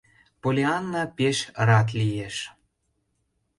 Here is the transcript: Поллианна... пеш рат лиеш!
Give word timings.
Поллианна... 0.41 1.03
пеш 1.17 1.37
рат 1.67 1.89
лиеш! 1.99 2.35